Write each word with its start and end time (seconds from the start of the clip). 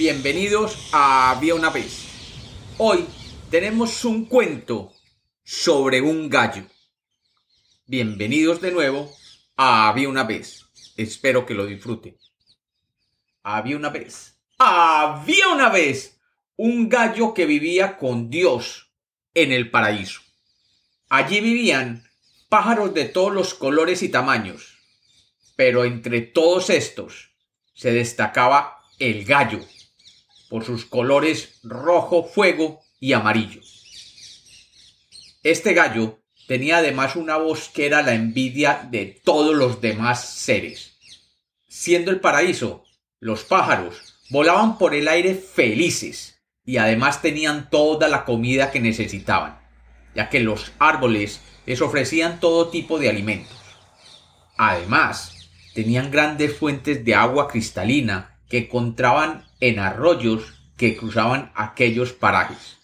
bienvenidos 0.00 0.88
a 0.92 1.32
Había 1.32 1.54
una 1.54 1.68
vez. 1.68 2.06
Hoy 2.78 3.04
tenemos 3.50 4.02
un 4.06 4.24
cuento 4.24 4.94
sobre 5.44 6.00
un 6.00 6.30
gallo. 6.30 6.64
Bienvenidos 7.84 8.62
de 8.62 8.70
nuevo 8.72 9.12
a 9.58 9.90
Había 9.90 10.08
una 10.08 10.24
vez. 10.24 10.64
Espero 10.96 11.44
que 11.44 11.52
lo 11.52 11.66
disfruten. 11.66 12.16
Había 13.42 13.76
una 13.76 13.90
vez. 13.90 14.40
Había 14.56 15.48
una 15.48 15.68
vez 15.68 16.18
un 16.56 16.88
gallo 16.88 17.34
que 17.34 17.44
vivía 17.44 17.98
con 17.98 18.30
Dios 18.30 18.90
en 19.34 19.52
el 19.52 19.70
paraíso. 19.70 20.22
Allí 21.10 21.42
vivían 21.42 22.08
pájaros 22.48 22.94
de 22.94 23.04
todos 23.04 23.34
los 23.34 23.52
colores 23.52 24.02
y 24.02 24.08
tamaños, 24.08 24.78
pero 25.56 25.84
entre 25.84 26.22
todos 26.22 26.70
estos 26.70 27.32
se 27.74 27.92
destacaba 27.92 28.78
el 28.98 29.26
gallo, 29.26 29.60
por 30.50 30.64
sus 30.64 30.84
colores 30.84 31.60
rojo 31.62 32.24
fuego 32.24 32.82
y 32.98 33.14
amarillo. 33.14 33.62
Este 35.42 35.72
gallo 35.72 36.18
tenía 36.46 36.78
además 36.78 37.16
una 37.16 37.38
voz 37.38 37.70
que 37.70 37.86
era 37.86 38.02
la 38.02 38.12
envidia 38.12 38.86
de 38.90 39.06
todos 39.24 39.56
los 39.56 39.80
demás 39.80 40.28
seres. 40.28 40.98
Siendo 41.68 42.10
el 42.10 42.20
paraíso, 42.20 42.84
los 43.20 43.44
pájaros 43.44 44.18
volaban 44.28 44.76
por 44.76 44.94
el 44.94 45.08
aire 45.08 45.34
felices 45.34 46.42
y 46.64 46.76
además 46.76 47.22
tenían 47.22 47.70
toda 47.70 48.08
la 48.08 48.24
comida 48.24 48.70
que 48.70 48.80
necesitaban, 48.80 49.60
ya 50.14 50.28
que 50.28 50.40
los 50.40 50.72
árboles 50.78 51.40
les 51.66 51.80
ofrecían 51.80 52.40
todo 52.40 52.68
tipo 52.68 52.98
de 52.98 53.08
alimentos. 53.08 53.56
Además, 54.56 55.48
tenían 55.74 56.10
grandes 56.10 56.56
fuentes 56.56 57.04
de 57.04 57.14
agua 57.14 57.48
cristalina 57.48 58.40
que 58.48 58.58
encontraban 58.58 59.46
en 59.60 59.78
arroyos 59.78 60.54
que 60.76 60.96
cruzaban 60.96 61.52
aquellos 61.54 62.12
parajes. 62.12 62.78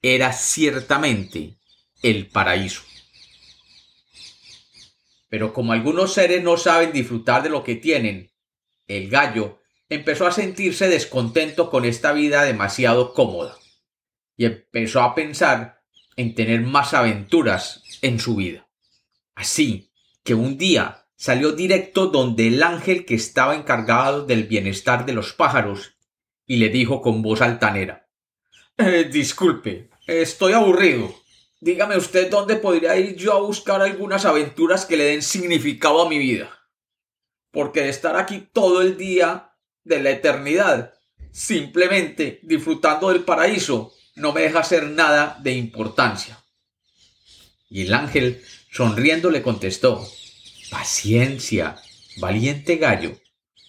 Era 0.00 0.32
ciertamente 0.32 1.56
el 2.02 2.28
paraíso. 2.28 2.82
Pero 5.28 5.52
como 5.52 5.72
algunos 5.72 6.12
seres 6.12 6.42
no 6.42 6.56
saben 6.56 6.92
disfrutar 6.92 7.42
de 7.42 7.48
lo 7.48 7.64
que 7.64 7.74
tienen, 7.74 8.32
el 8.86 9.08
gallo 9.08 9.60
empezó 9.88 10.26
a 10.26 10.32
sentirse 10.32 10.88
descontento 10.88 11.70
con 11.70 11.84
esta 11.84 12.12
vida 12.12 12.44
demasiado 12.44 13.14
cómoda 13.14 13.56
y 14.36 14.46
empezó 14.46 15.02
a 15.02 15.14
pensar 15.14 15.82
en 16.16 16.34
tener 16.34 16.60
más 16.62 16.94
aventuras 16.94 17.82
en 18.02 18.18
su 18.18 18.36
vida. 18.36 18.68
Así 19.34 19.90
que 20.22 20.34
un 20.34 20.58
día 20.58 21.01
salió 21.22 21.52
directo 21.52 22.06
donde 22.06 22.48
el 22.48 22.60
ángel 22.64 23.04
que 23.04 23.14
estaba 23.14 23.54
encargado 23.54 24.26
del 24.26 24.42
bienestar 24.42 25.06
de 25.06 25.12
los 25.12 25.32
pájaros 25.32 25.94
y 26.48 26.56
le 26.56 26.68
dijo 26.68 27.00
con 27.00 27.22
voz 27.22 27.42
altanera 27.42 28.08
eh, 28.76 29.08
Disculpe, 29.08 29.88
estoy 30.08 30.54
aburrido. 30.54 31.14
Dígame 31.60 31.96
usted 31.96 32.28
dónde 32.28 32.56
podría 32.56 32.96
ir 32.96 33.14
yo 33.14 33.34
a 33.34 33.40
buscar 33.40 33.82
algunas 33.82 34.24
aventuras 34.24 34.84
que 34.84 34.96
le 34.96 35.04
den 35.04 35.22
significado 35.22 36.02
a 36.02 36.08
mi 36.08 36.18
vida. 36.18 36.50
Porque 37.52 37.88
estar 37.88 38.16
aquí 38.16 38.48
todo 38.52 38.82
el 38.82 38.96
día 38.96 39.52
de 39.84 40.02
la 40.02 40.10
eternidad, 40.10 40.94
simplemente 41.30 42.40
disfrutando 42.42 43.10
del 43.10 43.22
paraíso, 43.22 43.92
no 44.16 44.32
me 44.32 44.40
deja 44.40 44.58
hacer 44.58 44.90
nada 44.90 45.38
de 45.40 45.52
importancia. 45.52 46.42
Y 47.70 47.82
el 47.82 47.94
ángel, 47.94 48.42
sonriendo, 48.72 49.30
le 49.30 49.40
contestó 49.40 50.04
Paciencia, 50.72 51.76
valiente 52.16 52.76
gallo. 52.76 53.12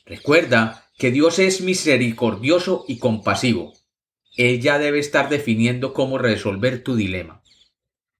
Recuerda 0.06 0.88
que 0.98 1.12
Dios 1.12 1.38
es 1.38 1.60
misericordioso 1.60 2.86
y 2.88 2.98
compasivo. 2.98 3.73
Él 4.38 4.61
ya 4.61 4.80
debe 4.80 5.00
estar 5.00 5.27
definiendo 5.27 5.94
cómo 5.94 6.17
resolver 6.17 6.82
tu 6.82 6.95
dilema. 6.95 7.44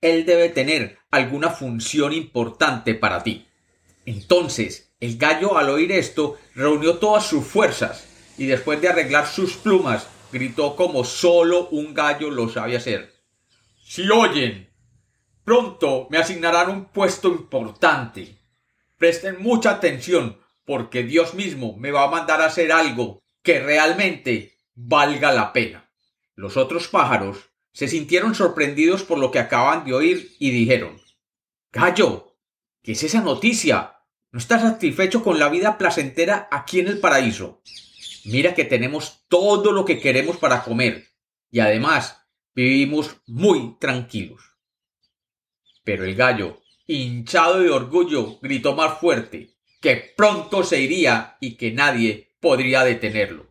Él 0.02 0.26
debe 0.26 0.50
tener 0.50 0.98
alguna 1.12 1.50
función 1.50 2.12
importante 2.12 2.94
para 2.94 3.24
ti. 3.24 3.48
Entonces, 4.06 4.94
el 5.00 5.18
gallo 5.18 5.58
al 5.58 5.70
oír 5.70 5.94
esto 5.94 6.38
reunió 6.54 6.98
todas 6.98 7.26
sus 7.26 7.46
fuerzas 7.46 8.06
y 8.38 8.48
después 8.48 8.82
de 8.82 8.90
arreglar 8.90 9.28
sus 9.28 9.54
plumas 9.54 10.08
gritó 10.30 10.76
como 10.76 11.06
solo 11.06 11.70
un 11.70 11.94
gallo 11.94 12.30
lo 12.30 12.50
sabe 12.50 12.76
hacer. 12.76 13.14
Si 13.82 14.10
oyen, 14.10 14.70
pronto 15.46 16.08
me 16.10 16.18
asignarán 16.18 16.70
un 16.70 16.86
puesto 16.86 17.30
importante. 17.30 18.43
Presten 18.98 19.42
mucha 19.42 19.72
atención 19.72 20.40
porque 20.66 21.04
Dios 21.04 21.34
mismo 21.34 21.76
me 21.78 21.92
va 21.92 22.04
a 22.04 22.12
mandar 22.12 22.42
a 22.42 22.46
hacer 22.46 22.72
algo 22.72 23.24
que 23.42 23.60
realmente 23.60 24.58
valga 24.76 25.32
la 25.32 25.54
pena. 25.54 25.92
Los 26.36 26.58
otros 26.58 26.88
pájaros 26.88 27.52
se 27.74 27.88
sintieron 27.88 28.36
sorprendidos 28.36 29.04
por 29.04 29.18
lo 29.18 29.32
que 29.32 29.40
acaban 29.40 29.86
de 29.86 29.94
oír 29.94 30.36
y 30.40 30.52
dijeron 30.52 31.02
Gallo, 31.72 32.38
¿qué 32.82 32.94
es 32.94 33.04
esa 33.04 33.22
noticia? 33.22 33.98
¿No 34.32 34.40
estás 34.40 34.62
satisfecho 34.62 35.24
con 35.24 35.40
la 35.40 35.50
vida 35.50 35.78
placentera 35.78 36.48
aquí 36.52 36.80
en 36.80 36.88
el 36.88 37.00
paraíso? 37.00 37.62
Mira 38.26 38.56
que 38.56 38.64
tenemos 38.64 39.26
todo 39.28 39.72
lo 39.72 39.84
que 39.86 40.00
queremos 40.00 40.38
para 40.38 40.64
comer 40.64 41.08
y 41.52 41.60
además 41.60 42.18
vivimos 42.56 43.18
muy 43.28 43.78
tranquilos. 43.80 44.42
Pero 45.84 46.06
el 46.06 46.16
gallo 46.16 46.63
hinchado 46.88 47.60
de 47.60 47.70
orgullo, 47.70 48.40
gritó 48.42 48.76
más 48.76 49.00
fuerte, 49.00 49.52
que 49.82 50.14
pronto 50.16 50.64
se 50.64 50.80
iría 50.80 51.38
y 51.40 51.56
que 51.56 51.72
nadie 51.72 52.36
podría 52.40 52.84
detenerlo. 52.84 53.48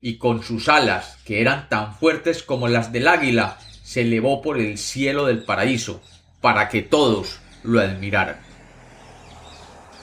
Y 0.00 0.18
con 0.18 0.42
sus 0.42 0.68
alas, 0.68 1.18
que 1.24 1.40
eran 1.40 1.68
tan 1.68 1.94
fuertes 1.94 2.42
como 2.42 2.68
las 2.68 2.92
del 2.92 3.08
águila, 3.08 3.58
se 3.82 4.02
elevó 4.02 4.40
por 4.40 4.58
el 4.58 4.78
cielo 4.78 5.26
del 5.26 5.44
paraíso, 5.44 6.00
para 6.40 6.68
que 6.68 6.82
todos 6.82 7.40
lo 7.62 7.80
admiraran. 7.80 8.40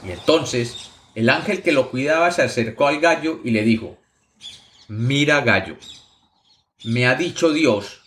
Y 0.06 0.12
entonces 0.12 0.92
el 1.16 1.30
ángel 1.30 1.64
que 1.64 1.72
lo 1.72 1.90
cuidaba 1.90 2.32
se 2.32 2.44
acercó 2.44 2.88
al 2.88 3.00
gallo 3.00 3.40
y 3.44 3.52
le 3.52 3.64
dijo, 3.64 3.98
Mira 4.88 5.42
gallo, 5.42 5.78
me 6.84 7.08
ha 7.08 7.16
dicho 7.16 7.52
Dios 7.52 8.02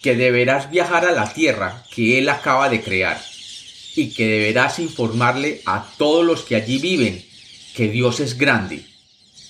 que 0.00 0.16
deberás 0.16 0.70
viajar 0.70 1.04
a 1.04 1.12
la 1.12 1.32
tierra 1.32 1.84
que 1.94 2.18
Él 2.18 2.28
acaba 2.28 2.68
de 2.68 2.80
crear 2.80 3.20
y 3.94 4.14
que 4.14 4.26
deberás 4.26 4.78
informarle 4.78 5.60
a 5.66 5.86
todos 5.98 6.24
los 6.24 6.42
que 6.42 6.56
allí 6.56 6.78
viven 6.78 7.24
que 7.74 7.88
Dios 7.88 8.20
es 8.20 8.38
grande 8.38 8.84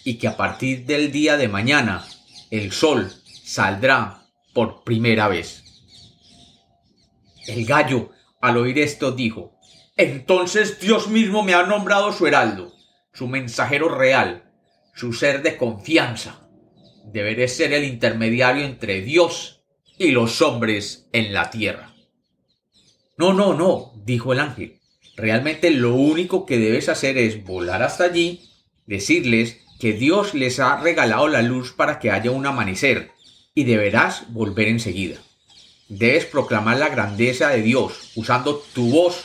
y 0.05 0.15
que 0.15 0.29
a 0.29 0.37
partir 0.37 0.85
del 0.85 1.13
día 1.13 1.37
de 1.37 1.49
mañana 1.49 2.07
el 2.51 2.73
sol 2.73 3.13
saldrá 3.45 4.27
por 4.53 4.85
primera 4.85 5.29
vez. 5.29 5.65
El 7.47 7.65
gallo, 7.65 8.11
al 8.41 8.57
oír 8.57 8.79
esto, 8.79 9.13
dijo, 9.13 9.59
Entonces 9.97 10.81
Dios 10.81 11.09
mismo 11.09 11.43
me 11.43 11.55
ha 11.55 11.65
nombrado 11.65 12.13
su 12.13 12.27
heraldo, 12.27 12.73
su 13.13 13.29
mensajero 13.29 13.89
real, 13.89 14.51
su 14.95 15.13
ser 15.13 15.43
de 15.43 15.57
confianza. 15.57 16.49
Deberé 17.05 17.49
ser 17.49 17.73
el 17.73 17.85
intermediario 17.85 18.65
entre 18.65 19.01
Dios 19.01 19.65
y 19.99 20.13
los 20.13 20.41
hombres 20.41 21.09
en 21.13 21.33
la 21.33 21.51
tierra. 21.51 21.92
No, 23.17 23.33
no, 23.33 23.55
no, 23.55 23.93
dijo 24.05 24.33
el 24.33 24.41
ángel. 24.41 24.79
Realmente 25.17 25.71
lo 25.71 25.95
único 25.95 26.47
que 26.47 26.59
debes 26.59 26.89
hacer 26.89 27.19
es 27.19 27.45
volar 27.45 27.83
hasta 27.83 28.05
allí, 28.05 28.49
decirles 28.87 29.59
que 29.79 29.93
Dios 29.93 30.35
les 30.35 30.61
ha 30.61 30.81
regalado 30.81 31.29
la 31.29 31.43
luz 31.43 31.73
para 31.73 31.99
que 31.99 32.11
haya 32.11 32.31
un 32.31 32.47
amanecer, 32.47 33.11
y 33.55 33.65
deberás 33.65 34.33
volver 34.33 34.69
enseguida. 34.69 35.19
Debes 35.89 36.25
proclamar 36.25 36.79
la 36.79 36.89
grandeza 36.89 37.51
de 37.51 37.63
Dios 37.63 38.13
usando 38.15 38.65
tu 38.73 38.91
voz 38.91 39.25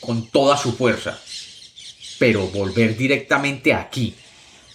con 0.00 0.28
toda 0.28 0.56
su 0.56 0.72
fuerza, 0.72 1.20
pero 2.18 2.48
volver 2.48 2.96
directamente 2.96 3.74
aquí. 3.74 4.14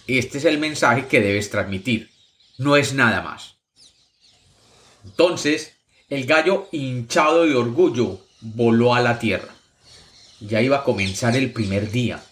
Este 0.06 0.38
es 0.38 0.44
el 0.44 0.58
mensaje 0.58 1.06
que 1.06 1.20
debes 1.20 1.50
transmitir. 1.50 2.10
No 2.58 2.76
es 2.76 2.94
nada 2.94 3.20
más. 3.20 3.56
Entonces, 5.04 5.74
el 6.08 6.24
gallo 6.24 6.68
hinchado 6.72 7.44
de 7.44 7.54
orgullo 7.54 8.25
voló 8.54 8.94
a 8.94 9.00
la 9.00 9.18
tierra. 9.18 9.54
Ya 10.40 10.60
iba 10.60 10.78
a 10.78 10.84
comenzar 10.84 11.36
el 11.36 11.52
primer 11.52 11.90
día, 11.90 12.22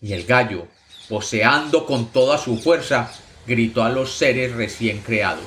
y 0.00 0.12
el 0.12 0.24
gallo, 0.24 0.68
poseando 1.08 1.84
con 1.86 2.12
toda 2.12 2.38
su 2.38 2.56
fuerza, 2.56 3.12
gritó 3.46 3.82
a 3.82 3.90
los 3.90 4.12
seres 4.12 4.52
recién 4.52 5.00
creados. 5.00 5.46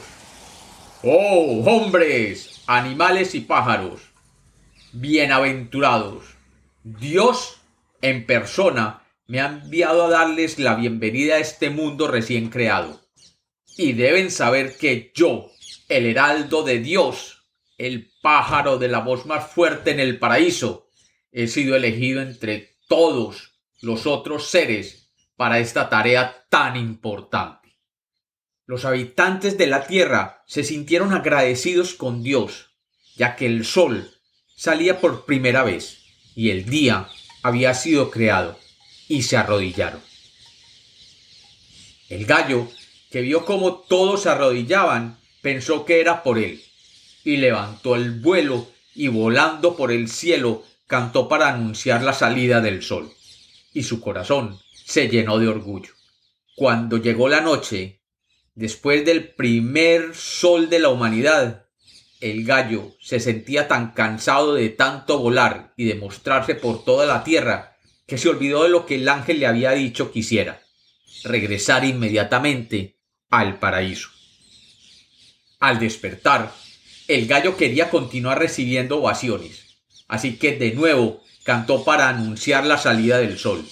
¡Oh, 1.04 1.64
hombres, 1.66 2.62
animales 2.68 3.34
y 3.34 3.42
pájaros! 3.42 4.02
Bienaventurados. 4.92 6.26
Dios 6.84 7.58
en 8.02 8.26
persona 8.26 9.04
me 9.28 9.40
ha 9.40 9.46
enviado 9.48 10.06
a 10.06 10.10
darles 10.10 10.60
la 10.60 10.76
bienvenida 10.76 11.36
a 11.36 11.40
este 11.40 11.70
mundo 11.70 12.08
recién 12.08 12.50
creado. 12.50 13.00
Y 13.78 13.94
deben 13.94 14.30
saber 14.30 14.78
que 14.78 15.12
yo, 15.16 15.50
el 15.88 16.06
heraldo 16.06 16.64
de 16.64 16.80
Dios, 16.80 17.41
el 17.88 18.12
pájaro 18.22 18.78
de 18.78 18.88
la 18.88 19.00
voz 19.00 19.26
más 19.26 19.52
fuerte 19.52 19.90
en 19.90 20.00
el 20.00 20.20
paraíso, 20.20 20.88
he 21.32 21.48
sido 21.48 21.76
elegido 21.76 22.22
entre 22.22 22.78
todos 22.88 23.54
los 23.82 24.06
otros 24.06 24.50
seres 24.50 25.12
para 25.36 25.58
esta 25.58 25.90
tarea 25.90 26.46
tan 26.50 26.78
importante. 26.78 27.60
los 28.68 28.86
habitantes 28.86 29.58
de 29.58 29.68
la 29.68 29.86
tierra 29.86 30.44
se 30.48 30.64
sintieron 30.64 31.12
agradecidos 31.12 31.94
con 31.94 32.24
Dios, 32.24 32.70
ya 33.18 33.36
que 33.36 33.46
el 33.46 33.66
sol 33.66 34.10
salía 34.56 35.02
por 35.02 35.26
primera 35.26 35.64
vez 35.64 36.04
y 36.36 36.52
el 36.52 36.66
día 36.66 37.10
había 37.42 37.74
sido 37.74 38.12
creado, 38.12 38.58
y 39.10 39.24
se 39.24 39.36
arrodillaron. 39.36 40.02
El 42.08 42.26
gallo, 42.26 42.70
que 43.10 43.22
vio 43.22 43.44
cómo 43.44 43.80
todos 43.80 44.22
se 44.22 44.30
arrodillaban, 44.30 45.20
pensó 45.42 45.84
que 45.84 46.00
era 46.00 46.24
por 46.24 46.38
él, 46.38 46.64
y 47.24 47.38
levantó 47.38 47.96
el 47.96 48.12
vuelo 48.20 48.68
y 48.96 49.08
volando 49.08 49.76
por 49.76 49.92
el 49.92 50.10
cielo 50.10 50.64
cantó 50.88 51.28
para 51.28 51.54
anunciar 51.54 52.04
la 52.04 52.14
salida 52.14 52.62
del 52.62 52.84
sol, 52.84 53.12
y 53.74 53.84
su 53.84 54.02
corazón 54.02 54.60
se 54.86 55.08
llenó 55.08 55.40
de 55.40 55.48
orgullo. 55.48 55.94
Cuando 56.56 56.98
llegó 56.98 57.30
la 57.30 57.42
noche, 57.42 58.02
Después 58.56 59.06
del 59.06 59.30
primer 59.30 60.14
sol 60.14 60.70
de 60.70 60.80
la 60.80 60.90
humanidad, 60.90 61.68
el 62.20 62.44
gallo 62.46 62.96
se 63.00 63.20
sentía 63.20 63.68
tan 63.68 63.94
cansado 63.94 64.54
de 64.56 64.70
tanto 64.70 65.20
volar 65.20 65.74
y 65.78 65.86
de 65.86 65.96
mostrarse 65.96 66.56
por 66.56 66.84
toda 66.84 67.06
la 67.06 67.24
tierra 67.24 67.78
que 68.06 68.18
se 68.18 68.28
olvidó 68.28 68.64
de 68.64 68.70
lo 68.70 68.86
que 68.86 68.96
el 68.96 69.08
ángel 69.08 69.40
le 69.40 69.48
había 69.48 69.72
dicho 69.72 70.12
que 70.12 70.20
hiciera, 70.20 70.62
regresar 71.24 71.86
inmediatamente 71.86 72.98
al 73.30 73.58
paraíso. 73.58 74.10
Al 75.60 75.80
despertar, 75.80 76.54
el 77.08 77.28
gallo 77.28 77.58
quería 77.58 77.90
continuar 77.90 78.40
recibiendo 78.40 78.98
ovaciones, 78.98 79.78
así 80.08 80.38
que 80.38 80.58
de 80.58 80.72
nuevo 80.72 81.24
cantó 81.44 81.84
para 81.84 82.10
anunciar 82.10 82.66
la 82.66 82.78
salida 82.78 83.18
del 83.18 83.38
sol. 83.38 83.66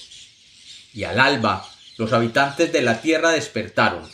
Y 0.93 1.03
al 1.03 1.19
alba, 1.19 1.67
los 1.97 2.13
habitantes 2.13 2.71
de 2.71 2.81
la 2.81 3.01
tierra 3.01 3.31
despertaron 3.31 4.09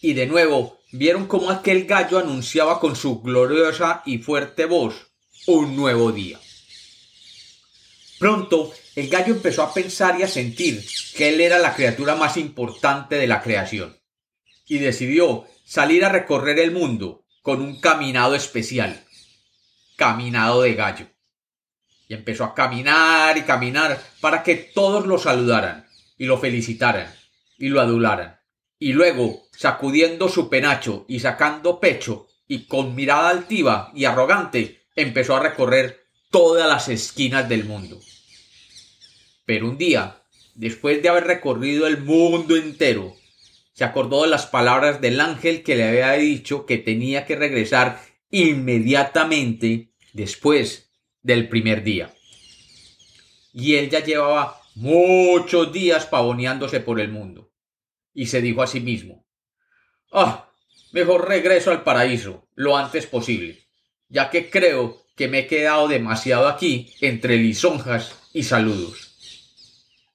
y 0.00 0.14
de 0.14 0.26
nuevo 0.26 0.80
vieron 0.90 1.26
cómo 1.26 1.50
aquel 1.50 1.86
gallo 1.86 2.18
anunciaba 2.18 2.80
con 2.80 2.96
su 2.96 3.22
gloriosa 3.22 4.02
y 4.04 4.18
fuerte 4.18 4.66
voz 4.66 4.94
un 5.46 5.76
nuevo 5.76 6.12
día. 6.12 6.38
Pronto 8.18 8.72
el 8.94 9.08
gallo 9.08 9.34
empezó 9.34 9.62
a 9.62 9.72
pensar 9.72 10.18
y 10.20 10.22
a 10.22 10.28
sentir 10.28 10.84
que 11.16 11.30
él 11.30 11.40
era 11.40 11.58
la 11.58 11.74
criatura 11.74 12.14
más 12.14 12.36
importante 12.36 13.16
de 13.16 13.26
la 13.26 13.42
creación, 13.42 13.98
y 14.66 14.78
decidió 14.78 15.46
salir 15.64 16.04
a 16.04 16.10
recorrer 16.10 16.58
el 16.58 16.72
mundo 16.72 17.21
con 17.42 17.60
un 17.60 17.80
caminado 17.80 18.34
especial, 18.34 19.04
caminado 19.96 20.62
de 20.62 20.74
gallo. 20.74 21.06
Y 22.08 22.14
empezó 22.14 22.44
a 22.44 22.54
caminar 22.54 23.36
y 23.36 23.42
caminar 23.42 24.00
para 24.20 24.42
que 24.42 24.56
todos 24.56 25.06
lo 25.06 25.18
saludaran 25.18 25.86
y 26.18 26.26
lo 26.26 26.38
felicitaran 26.38 27.12
y 27.58 27.68
lo 27.68 27.80
adularan 27.80 28.42
y 28.82 28.94
luego, 28.94 29.46
sacudiendo 29.52 30.28
su 30.28 30.50
penacho 30.50 31.04
y 31.06 31.20
sacando 31.20 31.78
pecho, 31.78 32.26
y 32.48 32.66
con 32.66 32.96
mirada 32.96 33.28
altiva 33.28 33.92
y 33.94 34.06
arrogante, 34.06 34.82
empezó 34.96 35.36
a 35.36 35.40
recorrer 35.40 36.00
todas 36.32 36.68
las 36.68 36.88
esquinas 36.88 37.48
del 37.48 37.64
mundo. 37.64 38.00
Pero 39.46 39.68
un 39.68 39.78
día, 39.78 40.24
después 40.56 41.00
de 41.00 41.10
haber 41.10 41.28
recorrido 41.28 41.86
el 41.86 41.98
mundo 41.98 42.56
entero, 42.56 43.14
se 43.72 43.84
acordó 43.84 44.22
de 44.22 44.28
las 44.28 44.46
palabras 44.46 45.00
del 45.00 45.20
ángel 45.20 45.62
que 45.62 45.76
le 45.76 45.88
había 45.88 46.12
dicho 46.12 46.66
que 46.66 46.78
tenía 46.78 47.24
que 47.24 47.36
regresar 47.36 48.00
inmediatamente 48.30 49.92
después 50.12 50.90
del 51.22 51.48
primer 51.48 51.82
día. 51.82 52.12
Y 53.52 53.76
él 53.76 53.90
ya 53.90 54.00
llevaba 54.00 54.60
muchos 54.74 55.72
días 55.72 56.06
pavoneándose 56.06 56.80
por 56.80 57.00
el 57.00 57.08
mundo 57.08 57.52
y 58.14 58.26
se 58.26 58.40
dijo 58.40 58.62
a 58.62 58.66
sí 58.66 58.80
mismo 58.80 59.26
Ah, 60.12 60.50
mejor 60.92 61.26
regreso 61.26 61.70
al 61.70 61.82
paraíso 61.82 62.46
lo 62.54 62.76
antes 62.76 63.06
posible, 63.06 63.58
ya 64.08 64.28
que 64.28 64.50
creo 64.50 65.02
que 65.16 65.28
me 65.28 65.40
he 65.40 65.46
quedado 65.46 65.88
demasiado 65.88 66.48
aquí 66.48 66.92
entre 67.00 67.38
lisonjas 67.38 68.18
y 68.34 68.42
saludos. 68.42 69.16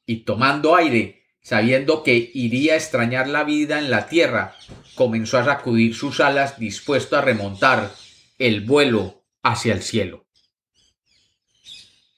Y 0.05 0.17
tomando 0.17 0.75
aire, 0.75 1.16
sabiendo 1.47 2.03
que 2.03 2.29
iría 2.33 2.73
a 2.73 2.75
extrañar 2.75 3.29
la 3.29 3.45
vida 3.45 3.79
en 3.79 3.89
la 3.89 4.09
tierra, 4.09 4.57
comenzó 4.95 5.37
a 5.37 5.45
sacudir 5.45 5.95
sus 5.95 6.19
alas 6.19 6.59
dispuesto 6.59 7.15
a 7.15 7.21
remontar 7.21 7.93
el 8.37 8.65
vuelo 8.65 9.23
hacia 9.43 9.71
el 9.71 9.81
cielo. 9.81 10.27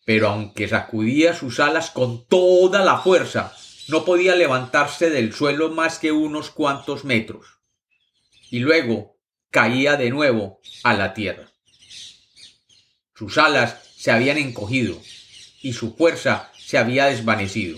Pero 0.04 0.30
aunque 0.30 0.68
sacudía 0.68 1.36
sus 1.36 1.60
alas 1.60 1.92
con 1.92 2.26
toda 2.26 2.84
la 2.84 2.98
fuerza, 2.98 3.56
no 3.88 4.04
podía 4.04 4.34
levantarse 4.36 5.12
del 5.12 5.32
suelo 5.32 5.70
más 5.70 6.00
que 6.00 6.12
unos 6.12 6.50
cuantos 6.50 7.06
metros, 7.06 7.60
y 8.50 8.58
luego 8.58 9.20
caía 9.52 9.96
de 9.96 10.10
nuevo 10.10 10.60
a 10.84 10.96
la 10.96 11.14
tierra. 11.14 11.52
Sus 13.14 13.38
alas 13.38 13.78
se 13.96 14.10
habían 14.10 14.40
encogido 14.40 15.00
y 15.62 15.74
su 15.74 15.96
fuerza 15.96 16.52
se 16.58 16.80
había 16.80 17.06
desvanecido. 17.06 17.78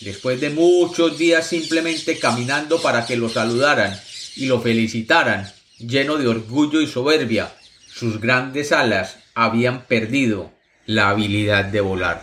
Después 0.00 0.40
de 0.40 0.50
muchos 0.50 1.16
días 1.16 1.46
simplemente 1.46 2.18
caminando 2.18 2.80
para 2.82 3.06
que 3.06 3.16
lo 3.16 3.28
saludaran 3.28 3.98
y 4.36 4.46
lo 4.46 4.60
felicitaran, 4.60 5.50
lleno 5.78 6.18
de 6.18 6.28
orgullo 6.28 6.80
y 6.80 6.86
soberbia, 6.86 7.56
sus 7.86 8.20
grandes 8.20 8.72
alas 8.72 9.18
habían 9.34 9.86
perdido 9.86 10.52
la 10.84 11.08
habilidad 11.08 11.64
de 11.64 11.80
volar. 11.80 12.22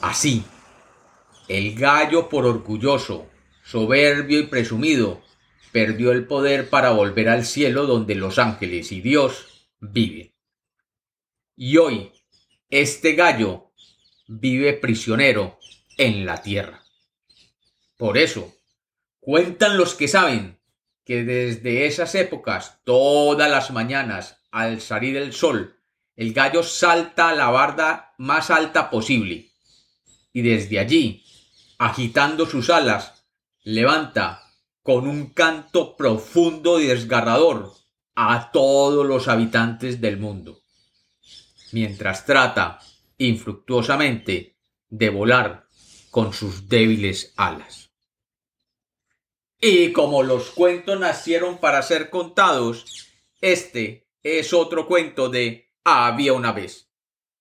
Así, 0.00 0.42
el 1.46 1.74
gallo, 1.74 2.28
por 2.28 2.44
orgulloso, 2.44 3.28
soberbio 3.64 4.40
y 4.40 4.46
presumido, 4.46 5.22
perdió 5.70 6.10
el 6.10 6.26
poder 6.26 6.68
para 6.68 6.90
volver 6.90 7.28
al 7.28 7.46
cielo 7.46 7.86
donde 7.86 8.16
los 8.16 8.38
ángeles 8.38 8.90
y 8.90 9.00
Dios 9.00 9.68
viven. 9.78 10.34
Y 11.56 11.76
hoy, 11.76 12.10
este 12.68 13.14
gallo 13.14 13.70
vive 14.26 14.72
prisionero 14.72 15.59
en 16.00 16.24
la 16.24 16.40
tierra. 16.40 16.82
Por 17.98 18.16
eso, 18.16 18.56
cuentan 19.20 19.76
los 19.76 19.94
que 19.94 20.08
saben 20.08 20.58
que 21.04 21.24
desde 21.24 21.84
esas 21.84 22.14
épocas, 22.14 22.80
todas 22.84 23.50
las 23.50 23.70
mañanas, 23.70 24.38
al 24.50 24.80
salir 24.80 25.18
el 25.18 25.34
sol, 25.34 25.76
el 26.16 26.32
gallo 26.32 26.62
salta 26.62 27.28
a 27.28 27.34
la 27.34 27.50
barda 27.50 28.14
más 28.16 28.50
alta 28.50 28.88
posible. 28.88 29.50
Y 30.32 30.40
desde 30.40 30.78
allí 30.78 31.22
agitando 31.76 32.46
sus 32.46 32.70
alas, 32.70 33.26
levanta 33.62 34.42
con 34.82 35.06
un 35.06 35.34
canto 35.34 35.96
profundo 35.96 36.80
y 36.80 36.86
desgarrador 36.86 37.74
a 38.14 38.50
todos 38.52 39.06
los 39.06 39.28
habitantes 39.28 40.00
del 40.00 40.16
mundo, 40.16 40.62
mientras 41.72 42.24
trata 42.24 42.80
infructuosamente 43.18 44.56
de 44.88 45.10
volar 45.10 45.69
con 46.10 46.32
sus 46.32 46.68
débiles 46.68 47.32
alas. 47.36 47.90
Y 49.60 49.92
como 49.92 50.22
los 50.22 50.50
cuentos 50.50 50.98
nacieron 50.98 51.58
para 51.58 51.82
ser 51.82 52.10
contados, 52.10 53.08
este 53.40 54.08
es 54.22 54.52
otro 54.52 54.86
cuento 54.86 55.28
de 55.28 55.70
Había 55.84 56.32
una 56.34 56.52
vez. 56.52 56.89